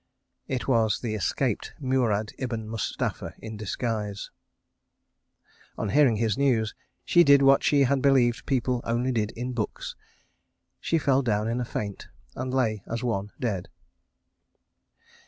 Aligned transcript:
It 0.47 0.67
was 0.67 0.99
the 1.01 1.13
escaped 1.13 1.73
Murad 1.79 2.31
ibn 2.39 2.67
Mustapha, 2.67 3.35
in 3.37 3.55
disguise. 3.55 4.31
On 5.77 5.89
hearing 5.89 6.15
his 6.15 6.39
news, 6.39 6.73
she 7.05 7.23
did 7.23 7.43
what 7.43 7.61
she 7.61 7.81
had 7.81 8.01
believed 8.01 8.47
people 8.47 8.81
only 8.83 9.11
did 9.11 9.29
in 9.33 9.53
books. 9.53 9.95
She 10.79 10.97
fell 10.97 11.21
down 11.21 11.47
in 11.47 11.61
a 11.61 11.65
faint 11.65 12.07
and 12.35 12.51
lay 12.51 12.81
as 12.87 13.03
one 13.03 13.31
dead. 13.39 13.69